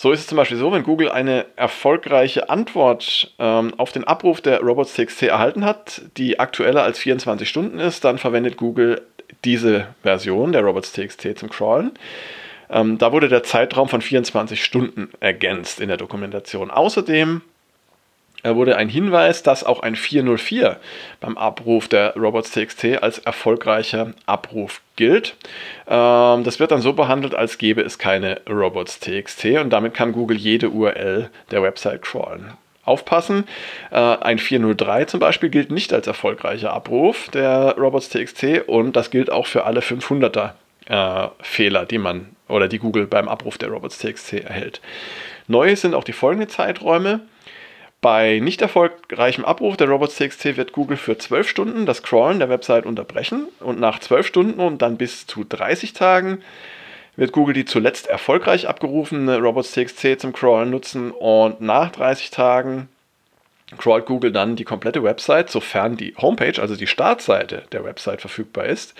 so 0.00 0.12
ist 0.12 0.20
es 0.20 0.26
zum 0.28 0.36
Beispiel 0.36 0.56
so, 0.56 0.70
wenn 0.70 0.84
Google 0.84 1.10
eine 1.10 1.46
erfolgreiche 1.56 2.48
Antwort 2.48 3.34
ähm, 3.40 3.74
auf 3.78 3.90
den 3.90 4.04
Abruf 4.04 4.40
der 4.40 4.60
Robots.txt 4.60 5.24
erhalten 5.24 5.64
hat, 5.64 6.02
die 6.16 6.38
aktueller 6.38 6.84
als 6.84 7.00
24 7.00 7.48
Stunden 7.48 7.80
ist, 7.80 8.04
dann 8.04 8.16
verwendet 8.16 8.56
Google 8.56 9.02
diese 9.44 9.88
Version 10.04 10.52
der 10.52 10.62
Robots.txt 10.62 11.36
zum 11.36 11.50
Crawlen. 11.50 11.90
Ähm, 12.70 12.98
da 12.98 13.10
wurde 13.10 13.28
der 13.28 13.42
Zeitraum 13.42 13.88
von 13.88 14.00
24 14.00 14.62
Stunden 14.62 15.10
ergänzt 15.18 15.80
in 15.80 15.88
der 15.88 15.96
Dokumentation. 15.96 16.70
Außerdem 16.70 17.40
wurde 18.44 18.76
ein 18.76 18.88
Hinweis, 18.88 19.42
dass 19.42 19.64
auch 19.64 19.80
ein 19.80 19.96
404 19.96 20.78
beim 21.20 21.36
Abruf 21.36 21.88
der 21.88 22.14
Robots.txt 22.14 23.02
als 23.02 23.18
erfolgreicher 23.18 24.12
Abruf 24.26 24.80
gilt. 24.96 25.36
Ähm, 25.86 26.44
das 26.44 26.60
wird 26.60 26.70
dann 26.70 26.80
so 26.80 26.92
behandelt, 26.92 27.34
als 27.34 27.58
gäbe 27.58 27.82
es 27.82 27.98
keine 27.98 28.40
Robots.txt 28.48 29.44
und 29.62 29.70
damit 29.70 29.94
kann 29.94 30.12
Google 30.12 30.36
jede 30.36 30.70
URL 30.70 31.30
der 31.50 31.62
Website 31.62 32.02
crawlen. 32.02 32.52
Aufpassen, 32.84 33.44
äh, 33.90 33.96
ein 33.96 34.38
403 34.38 35.04
zum 35.04 35.20
Beispiel 35.20 35.50
gilt 35.50 35.70
nicht 35.70 35.92
als 35.92 36.06
erfolgreicher 36.06 36.72
Abruf 36.72 37.28
der 37.28 37.76
Robots.txt 37.76 38.66
und 38.66 38.96
das 38.96 39.10
gilt 39.10 39.30
auch 39.30 39.46
für 39.46 39.64
alle 39.64 39.80
500er 39.80 40.52
äh, 40.88 41.28
Fehler, 41.42 41.84
die 41.84 41.98
man 41.98 42.30
oder 42.48 42.66
die 42.66 42.78
Google 42.78 43.06
beim 43.06 43.28
Abruf 43.28 43.58
der 43.58 43.68
Robots.txt 43.68 44.32
erhält. 44.32 44.80
Neu 45.48 45.76
sind 45.76 45.94
auch 45.94 46.04
die 46.04 46.12
folgenden 46.12 46.48
Zeiträume. 46.48 47.20
Bei 48.00 48.38
nicht 48.38 48.62
erfolgreichem 48.62 49.44
Abruf 49.44 49.76
der 49.76 49.88
Robots.txt 49.88 50.56
wird 50.56 50.72
Google 50.72 50.96
für 50.96 51.18
12 51.18 51.48
Stunden 51.48 51.86
das 51.86 52.04
Crawlen 52.04 52.38
der 52.38 52.48
Website 52.48 52.86
unterbrechen. 52.86 53.48
Und 53.58 53.80
nach 53.80 53.98
12 53.98 54.26
Stunden 54.26 54.60
und 54.60 54.82
dann 54.82 54.96
bis 54.96 55.26
zu 55.26 55.42
30 55.42 55.94
Tagen 55.94 56.40
wird 57.16 57.32
Google 57.32 57.54
die 57.54 57.64
zuletzt 57.64 58.06
erfolgreich 58.06 58.68
abgerufene 58.68 59.38
Robots.txt 59.38 60.20
zum 60.20 60.32
Crawlen 60.32 60.70
nutzen. 60.70 61.10
Und 61.10 61.60
nach 61.60 61.90
30 61.90 62.30
Tagen 62.30 62.88
crawlt 63.76 64.06
Google 64.06 64.32
dann 64.32 64.56
die 64.56 64.64
komplette 64.64 65.02
Website, 65.02 65.50
sofern 65.50 65.96
die 65.96 66.14
Homepage, 66.16 66.60
also 66.60 66.74
die 66.74 66.86
Startseite 66.86 67.64
der 67.72 67.84
Website 67.84 68.20
verfügbar 68.20 68.66
ist. 68.66 68.94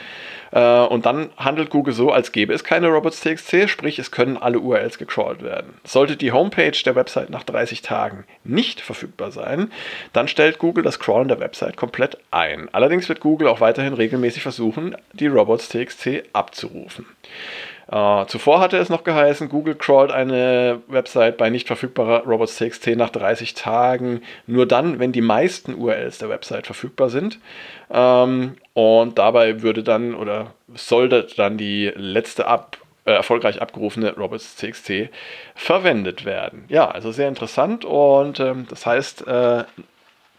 Äh, 0.51 0.61
und 0.61 1.07
dann 1.07 1.31
handelt 1.37 1.71
Google 1.71 1.95
so, 1.95 2.11
als 2.11 2.33
gäbe 2.33 2.53
es 2.53 2.65
keine 2.65 2.89
Robots.txt, 2.89 3.71
sprich 3.71 3.99
es 3.99 4.11
können 4.11 4.37
alle 4.37 4.61
URLs 4.61 4.99
gecrawlt 4.99 5.43
werden. 5.43 5.75
Sollte 5.85 6.17
die 6.17 6.33
Homepage 6.33 6.77
der 6.85 6.95
Website 6.95 7.31
nach 7.31 7.45
30 7.45 7.81
Tagen 7.81 8.25
nicht 8.45 8.81
verfügbar 8.81 9.31
sein, 9.31 9.73
dann 10.13 10.29
stellt 10.29 10.59
Google 10.59 10.85
das 10.85 10.99
Crawlen 10.99 11.29
der 11.29 11.41
Website 11.41 11.77
komplett 11.77 12.19
ein. 12.31 12.69
Allerdings 12.73 13.09
wird 13.09 13.21
Google 13.21 13.49
auch 13.49 13.61
weiterhin 13.61 13.95
regelmäßig 13.95 14.43
versuchen, 14.43 14.97
die 15.15 15.29
Robots.txt 15.29 16.25
abzurufen. 16.35 17.07
Äh, 17.91 18.27
zuvor 18.27 18.61
hatte 18.61 18.77
es 18.77 18.91
noch 18.91 19.03
geheißen, 19.03 19.49
Google 19.49 19.75
crawlt 19.75 20.13
eine 20.13 20.83
Website 20.89 21.39
bei 21.39 21.49
nicht 21.49 21.67
verfügbarer 21.67 22.25
Robots.txt 22.25 22.89
nach 22.97 23.11
30 23.11 23.55
Tagen, 23.55 24.23
nur 24.47 24.67
dann, 24.67 24.99
wenn 24.99 25.13
die 25.13 25.23
meisten 25.23 25.75
URLs 25.75 26.19
der 26.19 26.29
Website 26.29 26.67
verfügbar 26.67 27.09
sind. 27.09 27.39
Ähm, 27.91 28.57
und 28.75 29.19
dabei 29.19 29.63
würde 29.63 29.83
dann 29.83 30.15
oder 30.15 30.53
sollte 30.75 31.27
dann 31.37 31.57
die 31.57 31.91
letzte 31.97 32.47
ab, 32.47 32.77
äh, 33.07 33.13
erfolgreich 33.13 33.63
abgerufene 33.63 34.15
Robots.txt 34.15 35.09
verwendet 35.55 36.27
werden. 36.27 36.67
Ja, 36.69 36.91
also 36.91 37.11
sehr 37.11 37.29
interessant 37.29 37.87
und 37.87 38.39
ähm, 38.39 38.67
das 38.69 38.85
heißt, 38.85 39.27
äh, 39.27 39.65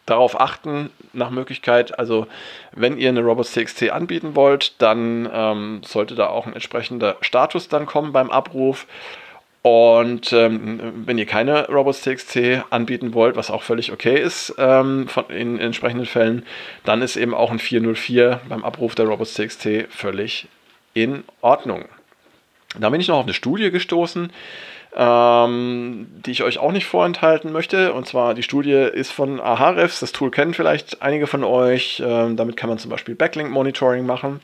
darauf 0.10 0.40
achten, 0.40 0.90
nach 1.14 1.30
Möglichkeit, 1.30 1.98
also 1.98 2.28
wenn 2.72 2.98
ihr 2.98 3.10
eine 3.10 3.22
Robots.txt 3.22 3.90
anbieten 3.90 4.36
wollt, 4.36 4.82
dann 4.82 5.30
ähm, 5.32 5.82
sollte 5.86 6.16
da 6.16 6.28
auch 6.28 6.46
ein 6.46 6.54
entsprechender 6.54 7.18
Status 7.22 7.68
dann 7.68 7.86
kommen 7.86 8.12
beim 8.12 8.30
Abruf. 8.30 8.86
Und 9.62 10.32
ähm, 10.32 11.04
wenn 11.06 11.18
ihr 11.18 11.26
keine 11.26 11.68
Robots.txt 11.68 12.64
anbieten 12.70 13.14
wollt, 13.14 13.36
was 13.36 13.52
auch 13.52 13.62
völlig 13.62 13.92
okay 13.92 14.18
ist 14.18 14.56
ähm, 14.58 15.08
von, 15.10 15.26
in, 15.30 15.60
entsprechenden 15.60 16.06
Fällen, 16.06 16.46
dann 16.86 17.02
ist 17.02 17.18
eben 17.18 17.34
auch 17.34 17.52
ein 17.52 17.60
404 17.60 18.40
beim 18.48 18.64
Abruf 18.64 18.96
der 18.96 19.06
Robots.txt 19.06 19.88
völlig 19.90 20.48
in 20.94 21.24
Ordnung. 21.42 21.86
Da 22.80 22.90
bin 22.90 23.02
ich 23.02 23.08
noch 23.10 23.18
auf 23.18 23.26
eine 23.26 23.34
Studie 23.34 23.72
gestoßen, 23.72 24.32
ähm, 24.96 26.08
die 26.26 26.32
ich 26.32 26.44
euch 26.44 26.58
auch 26.58 26.72
nicht 26.72 26.86
vorenthalten 26.86 27.52
möchte. 27.52 27.94
Und 27.94 28.08
zwar 28.08 28.34
die 28.34 28.44
Studie 28.44 28.72
ist 28.72 29.12
von 29.12 29.40
Ahrefs. 29.40 30.00
Das 30.00 30.12
Tool 30.12 30.32
kennen 30.32 30.54
vielleicht 30.54 31.02
einige 31.02 31.28
von 31.28 31.44
euch. 31.44 32.02
Ähm, 32.06 32.36
damit 32.36 32.58
kann 32.58 32.70
man 32.70 32.80
zum 32.80 32.90
Beispiel 32.90 33.16
Backlink-Monitoring 33.16 34.06
machen. 34.06 34.40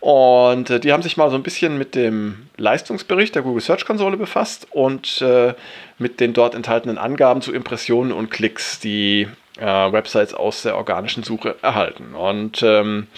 Und 0.00 0.70
äh, 0.70 0.80
die 0.80 0.92
haben 0.92 1.02
sich 1.02 1.16
mal 1.16 1.30
so 1.30 1.36
ein 1.36 1.42
bisschen 1.42 1.76
mit 1.76 1.94
dem 1.94 2.48
Leistungsbericht 2.56 3.34
der 3.34 3.42
Google 3.42 3.60
Search 3.60 3.84
Konsole 3.84 4.16
befasst 4.16 4.66
und 4.70 5.20
äh, 5.20 5.54
mit 5.98 6.20
den 6.20 6.32
dort 6.32 6.54
enthaltenen 6.54 6.96
Angaben 6.96 7.42
zu 7.42 7.52
Impressionen 7.52 8.12
und 8.12 8.30
Klicks, 8.30 8.80
die 8.80 9.28
äh, 9.58 9.92
Websites 9.92 10.32
aus 10.32 10.62
der 10.62 10.76
organischen 10.76 11.22
Suche 11.22 11.56
erhalten. 11.60 12.14
Und 12.14 12.62
ähm, 12.62 13.08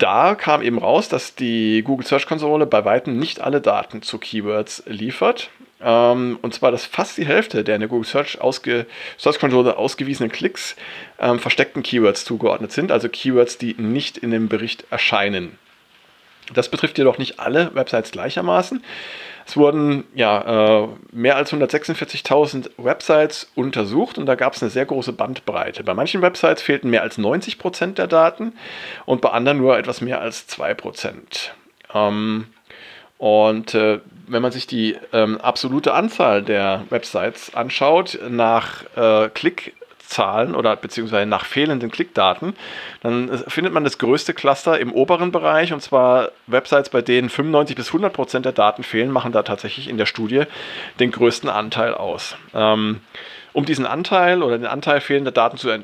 da 0.00 0.34
kam 0.34 0.62
eben 0.62 0.78
raus, 0.78 1.08
dass 1.08 1.34
die 1.34 1.82
Google 1.82 2.06
Search 2.06 2.26
Konsole 2.26 2.66
bei 2.66 2.84
weitem 2.84 3.18
nicht 3.18 3.40
alle 3.40 3.60
Daten 3.60 4.02
zu 4.02 4.18
Keywords 4.18 4.82
liefert. 4.86 5.50
Ähm, 5.82 6.38
und 6.42 6.54
zwar, 6.54 6.70
dass 6.72 6.84
fast 6.84 7.18
die 7.18 7.26
Hälfte 7.26 7.64
der 7.64 7.76
in 7.76 7.80
der 7.80 7.88
Google 7.88 8.06
Search, 8.06 8.40
ausge 8.40 8.86
Search 9.18 9.38
Konsole 9.38 9.76
ausgewiesenen 9.76 10.32
Klicks 10.32 10.76
ähm, 11.18 11.38
versteckten 11.38 11.82
Keywords 11.82 12.24
zugeordnet 12.24 12.72
sind, 12.72 12.90
also 12.90 13.08
Keywords, 13.08 13.58
die 13.58 13.74
nicht 13.78 14.18
in 14.18 14.30
dem 14.30 14.48
Bericht 14.48 14.84
erscheinen. 14.90 15.58
Das 16.52 16.68
betrifft 16.68 16.98
jedoch 16.98 17.18
nicht 17.18 17.38
alle 17.38 17.74
Websites 17.74 18.10
gleichermaßen. 18.10 18.82
Es 19.50 19.56
wurden 19.56 20.04
ja, 20.14 20.84
äh, 20.84 20.88
mehr 21.10 21.34
als 21.34 21.52
146.000 21.52 22.70
Websites 22.76 23.50
untersucht 23.56 24.16
und 24.16 24.26
da 24.26 24.36
gab 24.36 24.54
es 24.54 24.62
eine 24.62 24.70
sehr 24.70 24.86
große 24.86 25.12
Bandbreite. 25.12 25.82
Bei 25.82 25.92
manchen 25.92 26.22
Websites 26.22 26.62
fehlten 26.62 26.88
mehr 26.88 27.02
als 27.02 27.18
90 27.18 27.58
Prozent 27.58 27.98
der 27.98 28.06
Daten 28.06 28.52
und 29.06 29.20
bei 29.20 29.30
anderen 29.30 29.58
nur 29.58 29.76
etwas 29.76 30.02
mehr 30.02 30.20
als 30.20 30.48
2%. 30.48 31.50
Ähm, 31.92 32.46
und 33.18 33.74
äh, 33.74 33.98
wenn 34.28 34.40
man 34.40 34.52
sich 34.52 34.68
die 34.68 34.96
ähm, 35.12 35.40
absolute 35.40 35.94
Anzahl 35.94 36.44
der 36.44 36.84
Websites 36.90 37.52
anschaut, 37.52 38.20
nach 38.28 38.84
äh, 38.96 39.30
Klick 39.30 39.74
Zahlen 40.10 40.54
oder 40.54 40.76
beziehungsweise 40.76 41.26
nach 41.26 41.44
fehlenden 41.44 41.90
Klickdaten, 41.90 42.54
dann 43.02 43.30
findet 43.48 43.72
man 43.72 43.84
das 43.84 43.98
größte 43.98 44.34
Cluster 44.34 44.78
im 44.78 44.92
oberen 44.92 45.32
Bereich 45.32 45.72
und 45.72 45.80
zwar 45.80 46.30
Websites, 46.46 46.90
bei 46.90 47.00
denen 47.00 47.30
95 47.30 47.76
bis 47.76 47.88
100 47.88 48.12
Prozent 48.12 48.44
der 48.44 48.52
Daten 48.52 48.82
fehlen, 48.82 49.10
machen 49.10 49.32
da 49.32 49.42
tatsächlich 49.42 49.88
in 49.88 49.96
der 49.96 50.06
Studie 50.06 50.42
den 50.98 51.10
größten 51.10 51.48
Anteil 51.48 51.94
aus. 51.94 52.36
Ähm, 52.54 53.00
um 53.52 53.64
diesen 53.64 53.86
Anteil 53.86 54.42
oder 54.42 54.58
den 54.58 54.66
Anteil 54.66 55.00
fehlender 55.00 55.32
Daten 55.32 55.56
zu 55.56 55.70
äh, 55.70 55.80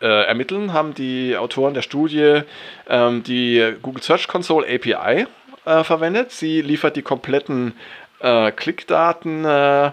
ermitteln, 0.00 0.72
haben 0.72 0.94
die 0.94 1.36
Autoren 1.36 1.74
der 1.74 1.82
Studie 1.82 2.42
ähm, 2.88 3.22
die 3.22 3.74
Google 3.82 4.02
Search 4.02 4.28
Console 4.28 4.66
API 4.66 5.26
äh, 5.64 5.84
verwendet. 5.84 6.32
Sie 6.32 6.60
liefert 6.60 6.96
die 6.96 7.02
kompletten 7.02 7.74
äh, 8.20 8.52
Klickdaten, 8.52 9.44
äh, 9.44 9.92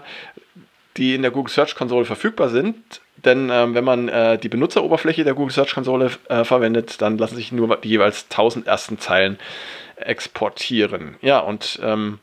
die 0.96 1.14
in 1.14 1.22
der 1.22 1.30
Google 1.30 1.52
Search 1.52 1.74
Console 1.74 2.04
verfügbar 2.04 2.48
sind, 2.48 3.00
denn 3.24 3.50
ähm, 3.50 3.74
wenn 3.74 3.84
man 3.84 4.08
äh, 4.08 4.38
die 4.38 4.48
Benutzeroberfläche 4.48 5.24
der 5.24 5.34
Google 5.34 5.52
Search 5.52 5.74
Konsole 5.74 6.10
äh, 6.28 6.44
verwendet, 6.44 7.00
dann 7.00 7.18
lassen 7.18 7.36
sich 7.36 7.52
nur 7.52 7.76
die 7.76 7.88
jeweils 7.88 8.26
1000 8.30 8.66
ersten 8.66 8.98
Zeilen 8.98 9.38
exportieren. 9.96 11.16
Ja, 11.20 11.38
und 11.40 11.78
ähm, 11.82 12.18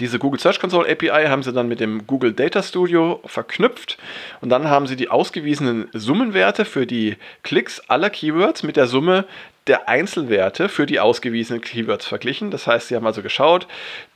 diese 0.00 0.18
Google 0.18 0.40
Search 0.40 0.60
Console 0.60 0.90
API 0.90 1.26
haben 1.26 1.42
sie 1.42 1.52
dann 1.52 1.68
mit 1.68 1.78
dem 1.78 2.06
Google 2.06 2.32
Data 2.32 2.62
Studio 2.62 3.20
verknüpft 3.26 3.98
und 4.40 4.48
dann 4.48 4.68
haben 4.68 4.86
sie 4.86 4.96
die 4.96 5.10
ausgewiesenen 5.10 5.88
Summenwerte 5.92 6.64
für 6.64 6.86
die 6.86 7.16
Klicks 7.42 7.80
aller 7.88 8.08
Keywords 8.08 8.62
mit 8.62 8.76
der 8.76 8.86
Summe 8.86 9.26
der 9.66 9.88
Einzelwerte 9.88 10.68
für 10.68 10.86
die 10.86 11.00
ausgewiesenen 11.00 11.60
Keywords 11.60 12.06
verglichen. 12.06 12.50
Das 12.50 12.66
heißt, 12.66 12.88
sie 12.88 12.96
haben 12.96 13.06
also 13.06 13.22
geschaut, 13.22 13.66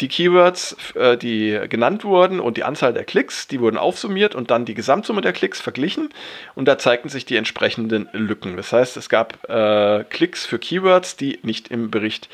die 0.00 0.08
Keywords, 0.08 0.76
äh, 0.94 1.16
die 1.16 1.58
genannt 1.68 2.04
wurden 2.04 2.40
und 2.40 2.56
die 2.56 2.64
Anzahl 2.64 2.92
der 2.92 3.04
Klicks, 3.04 3.46
die 3.48 3.60
wurden 3.60 3.78
aufsummiert 3.78 4.34
und 4.34 4.50
dann 4.50 4.64
die 4.64 4.74
Gesamtsumme 4.74 5.20
der 5.20 5.32
Klicks 5.32 5.60
verglichen 5.60 6.10
und 6.54 6.66
da 6.66 6.78
zeigten 6.78 7.08
sich 7.08 7.24
die 7.24 7.36
entsprechenden 7.36 8.08
Lücken. 8.12 8.56
Das 8.56 8.72
heißt, 8.72 8.96
es 8.96 9.08
gab 9.08 9.48
äh, 9.48 10.04
Klicks 10.04 10.46
für 10.46 10.58
Keywords, 10.58 11.16
die 11.16 11.38
nicht 11.42 11.68
im 11.68 11.90
Bericht 11.90 12.28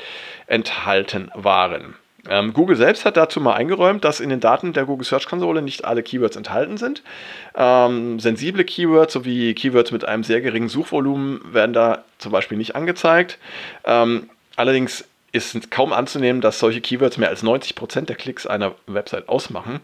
enthalten 0.47 1.31
waren. 1.33 1.95
Ähm, 2.29 2.53
Google 2.53 2.75
selbst 2.75 3.05
hat 3.05 3.17
dazu 3.17 3.39
mal 3.39 3.53
eingeräumt, 3.53 4.03
dass 4.03 4.19
in 4.19 4.29
den 4.29 4.39
Daten 4.39 4.73
der 4.73 4.85
Google 4.85 5.05
Search 5.05 5.27
Konsole 5.27 5.61
nicht 5.61 5.85
alle 5.85 6.03
Keywords 6.03 6.35
enthalten 6.35 6.77
sind. 6.77 7.03
Ähm, 7.55 8.19
sensible 8.19 8.63
Keywords 8.63 9.13
sowie 9.13 9.53
Keywords 9.53 9.91
mit 9.91 10.05
einem 10.05 10.23
sehr 10.23 10.41
geringen 10.41 10.69
Suchvolumen 10.69 11.41
werden 11.53 11.73
da 11.73 12.03
zum 12.17 12.31
Beispiel 12.31 12.57
nicht 12.57 12.75
angezeigt. 12.75 13.37
Ähm, 13.85 14.29
allerdings 14.55 15.05
ist 15.35 15.69
kaum 15.69 15.91
anzunehmen, 15.91 16.39
dass 16.41 16.59
solche 16.59 16.79
Keywords 16.79 17.17
mehr 17.17 17.29
als 17.29 17.43
90% 17.43 18.05
der 18.05 18.15
Klicks 18.15 18.47
einer 18.47 18.73
Website 18.87 19.27
ausmachen, 19.27 19.81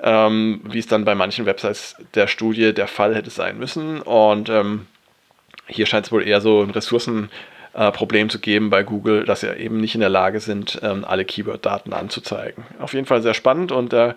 ähm, 0.00 0.60
wie 0.64 0.78
es 0.78 0.86
dann 0.86 1.04
bei 1.04 1.16
manchen 1.16 1.44
Websites 1.44 1.96
der 2.14 2.28
Studie 2.28 2.72
der 2.72 2.86
Fall 2.86 3.14
hätte 3.14 3.30
sein 3.30 3.58
müssen. 3.58 4.00
Und 4.00 4.48
ähm, 4.48 4.86
hier 5.66 5.86
scheint 5.86 6.06
es 6.06 6.12
wohl 6.12 6.26
eher 6.26 6.40
so 6.40 6.62
ein 6.62 6.70
Ressourcen 6.70 7.30
äh, 7.74 7.90
Problem 7.90 8.28
zu 8.28 8.38
geben 8.38 8.68
bei 8.68 8.82
Google, 8.82 9.24
dass 9.24 9.40
sie 9.40 9.56
eben 9.56 9.78
nicht 9.78 9.94
in 9.94 10.00
der 10.02 10.10
Lage 10.10 10.40
sind, 10.40 10.78
ähm, 10.82 11.06
alle 11.06 11.24
Keyword-Daten 11.24 11.94
anzuzeigen. 11.94 12.64
Auf 12.78 12.92
jeden 12.92 13.06
Fall 13.06 13.22
sehr 13.22 13.32
spannend 13.32 13.72
und 13.72 13.94
äh, 13.94 14.12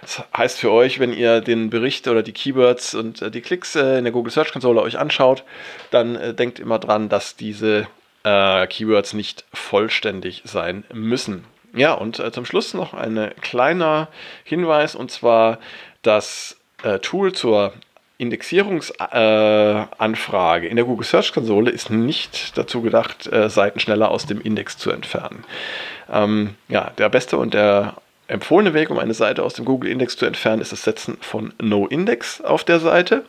das 0.00 0.24
heißt 0.36 0.58
für 0.58 0.72
euch, 0.72 0.98
wenn 0.98 1.12
ihr 1.12 1.40
den 1.40 1.70
Bericht 1.70 2.08
oder 2.08 2.24
die 2.24 2.32
Keywords 2.32 2.96
und 2.96 3.22
äh, 3.22 3.30
die 3.30 3.42
Klicks 3.42 3.76
äh, 3.76 3.98
in 3.98 4.04
der 4.04 4.12
Google 4.12 4.32
Search 4.32 4.52
Console 4.52 4.80
euch 4.80 4.98
anschaut, 4.98 5.44
dann 5.92 6.16
äh, 6.16 6.34
denkt 6.34 6.58
immer 6.58 6.78
dran, 6.78 7.08
dass 7.08 7.36
diese 7.36 7.86
Keywords 8.24 9.12
nicht 9.12 9.44
vollständig 9.52 10.42
sein 10.44 10.82
müssen. 10.92 11.44
Ja, 11.76 11.92
und 11.92 12.20
zum 12.34 12.44
Schluss 12.44 12.74
noch 12.74 12.92
ein 12.92 13.30
kleiner 13.40 14.08
Hinweis 14.42 14.96
und 14.96 15.12
zwar 15.12 15.60
das 16.02 16.56
Tool 17.02 17.34
zur 17.34 17.72
Indexierungsanfrage 18.18 20.66
äh, 20.66 20.70
in 20.70 20.76
der 20.76 20.84
Google 20.84 21.06
Search 21.06 21.32
Konsole 21.32 21.70
ist 21.70 21.90
nicht 21.90 22.56
dazu 22.56 22.82
gedacht, 22.82 23.30
äh, 23.30 23.50
Seiten 23.50 23.80
schneller 23.80 24.10
aus 24.10 24.26
dem 24.26 24.40
Index 24.40 24.78
zu 24.78 24.90
entfernen. 24.90 25.44
Ähm, 26.10 26.54
ja, 26.68 26.92
der 26.98 27.08
beste 27.08 27.36
und 27.36 27.54
der 27.54 27.94
empfohlene 28.28 28.74
Weg, 28.74 28.90
um 28.90 28.98
eine 28.98 29.14
Seite 29.14 29.42
aus 29.42 29.54
dem 29.54 29.64
Google 29.64 29.90
Index 29.90 30.16
zu 30.16 30.26
entfernen, 30.26 30.60
ist 30.60 30.72
das 30.72 30.82
Setzen 30.82 31.16
von 31.20 31.52
No-Index 31.60 32.40
auf 32.40 32.64
der 32.64 32.80
Seite. 32.80 33.24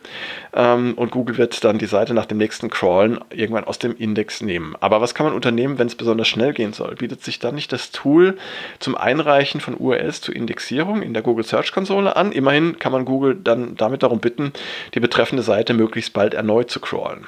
Ähm, 0.54 0.94
und 0.96 1.10
Google 1.10 1.38
wird 1.38 1.62
dann 1.64 1.78
die 1.78 1.86
Seite 1.86 2.14
nach 2.14 2.26
dem 2.26 2.38
nächsten 2.38 2.68
Crawlen 2.70 3.20
irgendwann 3.30 3.64
aus 3.64 3.78
dem 3.78 3.96
Index 3.96 4.40
nehmen. 4.40 4.74
Aber 4.80 5.00
was 5.00 5.14
kann 5.14 5.26
man 5.26 5.34
unternehmen, 5.34 5.78
wenn 5.78 5.86
es 5.86 5.94
besonders 5.94 6.28
schnell 6.28 6.52
gehen 6.52 6.72
soll? 6.72 6.94
Bietet 6.96 7.22
sich 7.22 7.38
dann 7.38 7.54
nicht 7.54 7.72
das 7.72 7.90
Tool 7.92 8.36
zum 8.80 8.96
Einreichen 8.96 9.60
von 9.60 9.76
URLs 9.76 10.20
zur 10.20 10.34
Indexierung 10.34 11.02
in 11.02 11.14
der 11.14 11.22
Google 11.22 11.44
Search 11.44 11.72
Konsole 11.72 12.16
an? 12.16 12.32
Immerhin 12.32 12.78
kann 12.78 12.92
man 12.92 13.04
Google 13.04 13.36
dann 13.36 13.76
damit 13.76 14.02
darum 14.02 14.20
bitten, 14.20 14.52
die 14.94 15.00
betreffende 15.00 15.42
Seite 15.42 15.74
möglichst 15.74 16.12
bald 16.12 16.34
erneut 16.34 16.70
zu 16.70 16.80
crawlen. 16.80 17.26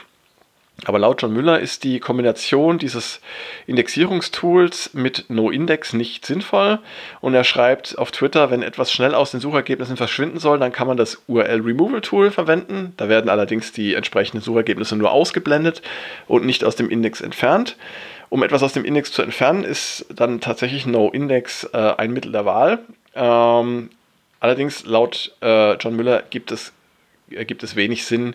Aber 0.87 0.99
laut 0.99 1.21
John 1.21 1.33
Müller 1.33 1.61
ist 1.61 1.85
die 1.85 2.01
Kombination 2.01 2.79
dieses 2.79 3.21
Indexierungstools 3.67 4.95
mit 4.95 5.27
NoIndex 5.29 5.93
nicht 5.93 6.25
sinnvoll. 6.25 6.79
Und 7.21 7.35
er 7.35 7.45
schreibt 7.45 7.99
auf 7.99 8.11
Twitter, 8.11 8.51
wenn 8.51 8.63
etwas 8.63 8.93
schnell 8.93 9.15
aus 9.15 9.31
den 9.31 9.41
Suchergebnissen 9.41 9.97
verschwinden 9.97 10.39
soll, 10.39 10.59
dann 10.59 10.73
kann 10.73 10.87
man 10.87 10.97
das 10.97 11.23
URL 11.27 11.61
Removal 11.61 12.01
Tool 12.01 12.31
verwenden. 12.31 12.95
Da 12.97 13.09
werden 13.09 13.29
allerdings 13.29 13.73
die 13.73 13.95
entsprechenden 13.95 14.43
Suchergebnisse 14.43 14.97
nur 14.97 15.11
ausgeblendet 15.11 15.83
und 16.27 16.47
nicht 16.47 16.65
aus 16.65 16.77
dem 16.77 16.89
Index 16.89 17.21
entfernt. 17.21 17.77
Um 18.31 18.43
etwas 18.43 18.63
aus 18.63 18.73
dem 18.73 18.85
Index 18.85 19.13
zu 19.13 19.23
entfernen, 19.23 19.65
ist 19.65 20.07
dann 20.15 20.41
tatsächlich 20.41 20.87
NoIndex 20.87 21.65
äh, 21.73 21.95
ein 21.97 22.13
Mittel 22.13 22.33
der 22.33 22.47
Wahl. 22.47 22.79
Ähm, 23.15 23.91
allerdings 24.39 24.87
laut 24.87 25.33
äh, 25.43 25.75
John 25.75 25.97
Müller 25.97 26.23
gibt 26.31 26.53
es 26.53 26.73
ergibt 27.35 27.63
es 27.63 27.77
wenig 27.77 28.05
Sinn, 28.05 28.35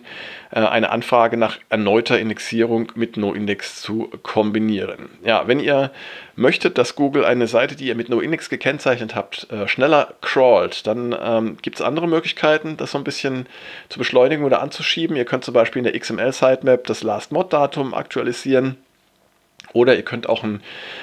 äh, 0.50 0.60
eine 0.60 0.90
Anfrage 0.90 1.36
nach 1.36 1.58
erneuter 1.68 2.18
Indexierung 2.18 2.92
mit 2.94 3.16
NoIndex 3.16 3.82
zu 3.82 4.10
kombinieren. 4.22 5.10
Ja, 5.24 5.46
wenn 5.46 5.60
ihr 5.60 5.90
möchtet, 6.34 6.78
dass 6.78 6.96
Google 6.96 7.24
eine 7.24 7.46
Seite, 7.46 7.76
die 7.76 7.86
ihr 7.86 7.94
mit 7.94 8.08
NoIndex 8.08 8.48
gekennzeichnet 8.48 9.14
habt, 9.14 9.50
äh, 9.50 9.68
schneller 9.68 10.14
crawlt, 10.20 10.86
dann 10.86 11.16
ähm, 11.20 11.56
gibt 11.62 11.76
es 11.76 11.82
andere 11.82 12.08
Möglichkeiten, 12.08 12.76
das 12.76 12.92
so 12.92 12.98
ein 12.98 13.04
bisschen 13.04 13.46
zu 13.88 13.98
beschleunigen 13.98 14.44
oder 14.44 14.62
anzuschieben. 14.62 15.16
Ihr 15.16 15.24
könnt 15.24 15.44
zum 15.44 15.54
Beispiel 15.54 15.80
in 15.84 15.92
der 15.92 15.98
XML-Sitemap 15.98 16.84
das 16.84 17.02
Last-Mod-Datum 17.02 17.94
aktualisieren. 17.94 18.76
Oder 19.76 19.94
ihr 19.94 20.02
könnt 20.02 20.26
auch 20.26 20.42
einen 20.42 20.62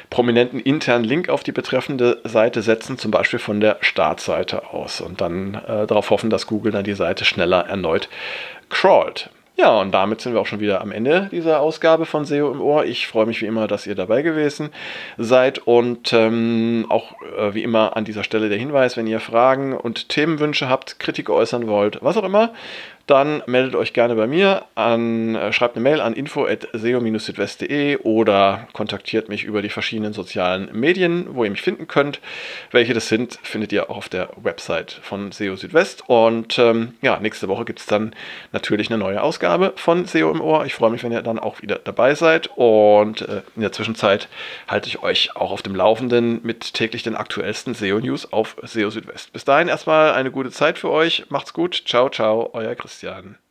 prominenten 0.10 0.60
internen 0.60 1.06
Link 1.06 1.30
auf 1.30 1.44
die 1.44 1.52
betreffende 1.52 2.20
Seite 2.24 2.64
setzen, 2.64 2.98
zum 2.98 3.12
Beispiel 3.12 3.38
von 3.38 3.60
der 3.62 3.78
Startseite 3.82 4.74
aus 4.74 5.00
und 5.00 5.22
dann 5.22 5.54
äh, 5.54 5.86
darauf 5.86 6.10
hoffen, 6.10 6.32
dass 6.32 6.48
Google 6.48 6.72
dann 6.72 6.84
die 6.84 6.96
Seite 6.96 7.24
schneller 7.24 7.68
erneut 7.68 8.10
crawlt. 8.70 9.30
Ja, 9.56 9.80
und 9.80 9.92
damit 9.92 10.20
sind 10.20 10.34
wir 10.34 10.42
auch 10.42 10.48
schon 10.48 10.62
wieder 10.62 10.82
am 10.82 10.92
Ende 10.92 11.30
dieser 11.32 11.60
Ausgabe 11.60 12.08
von 12.08 12.26
SEO 12.26 12.52
im 12.52 12.60
Ohr. 12.60 12.86
Ich 12.86 13.06
freue 13.06 13.28
mich 13.28 13.40
wie 13.44 13.46
immer, 13.46 13.68
dass 13.68 13.86
ihr 13.86 13.94
dabei 13.94 14.24
gewesen 14.24 14.72
seid 15.20 15.60
und 15.60 16.12
ähm, 16.12 16.88
auch 16.90 17.12
äh, 17.38 17.54
wie 17.54 17.62
immer 17.62 17.96
an 17.96 18.04
dieser 18.04 18.24
Stelle 18.24 18.50
der 18.50 18.58
Hinweis, 18.58 18.98
wenn 18.98 19.06
ihr 19.06 19.20
Fragen 19.20 19.78
und 19.78 20.10
Themenwünsche 20.10 20.70
habt, 20.70 21.00
Kritik 21.00 21.30
äußern 21.30 21.68
wollt, 21.68 22.00
was 22.02 22.18
auch 22.18 22.24
immer, 22.24 22.52
dann 23.06 23.44
meldet 23.48 23.76
euch 23.76 23.92
gerne 23.92 24.16
bei 24.16 24.28
mir 24.28 24.64
an, 24.76 25.36
äh, 25.36 25.52
schreibt 25.52 25.76
eine 25.76 25.84
Mail 25.84 26.00
an 26.00 26.14
info.seo-südwest.de 26.14 27.98
oder 27.98 28.68
kontaktiert 28.72 29.28
mich 29.28 29.44
über 29.44 29.62
die 29.62 29.70
verschiedenen 29.70 30.14
sozialen 30.14 30.70
Medien, 30.72 31.28
wo 31.36 31.44
ihr 31.44 31.52
mich 31.52 31.62
finden 31.62 31.88
könnt. 31.88 32.22
Welche 32.72 32.94
das 32.94 33.10
sind, 33.10 33.40
findet 33.44 33.74
ihr 33.74 33.90
auch 33.90 33.98
auf 33.98 34.10
der 34.10 34.30
Website 34.38 35.00
von 35.02 35.34
SEO 35.34 35.58
Südwest. 35.58 36.04
Und 36.08 36.58
ähm, 36.60 36.94
ja, 37.02 37.20
nächste 37.20 37.50
Woche 37.50 37.66
gibt 37.66 37.80
es 37.80 37.88
dann 37.88 38.16
natürlich 38.54 38.90
eine 38.90 38.98
neue 38.98 39.22
Ausgabe 39.22 39.74
von 39.76 40.06
SEO 40.06 40.32
im 40.32 40.40
Ohr. 40.40 40.66
Ich 40.66 40.74
freue 40.74 40.92
mich, 40.92 41.04
wenn 41.04 41.12
ihr 41.12 41.22
dann 41.22 41.40
auch 41.40 41.62
wieder 41.62 41.80
dabei 41.84 42.16
seid. 42.16 42.52
Und 42.56 43.22
äh, 43.24 43.42
in 43.58 43.64
der 43.64 43.74
Zwischenzeit 43.74 44.30
halte 44.70 44.88
ich 44.88 45.04
euch 45.04 45.36
auch 45.36 45.52
auf 45.52 45.62
dem 45.62 45.76
Laufenden 45.76 46.40
mit 46.44 46.74
täglich 46.74 47.04
den 47.04 47.16
aktuellsten 47.16 47.74
SEO-News 47.74 48.32
auf 48.32 48.56
SEO 48.64 48.90
Südwest. 48.90 49.34
Bis 49.34 49.44
dahin 49.44 49.68
erstmal 49.68 50.14
eine 50.14 50.32
gute 50.32 50.52
Zeit 50.52 50.80
für 50.80 50.90
euch. 50.90 51.26
Macht's 51.28 51.52
gut. 51.52 51.84
Ciao, 51.86 52.10
ciao, 52.10 52.50
euer 52.54 52.76
Christian. 52.76 52.93
Christian. 52.94 53.43